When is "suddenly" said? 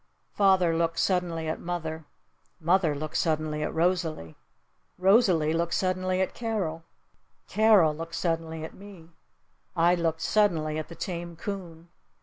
0.97-1.47, 3.17-3.61, 5.75-6.19, 8.15-8.63, 10.21-10.79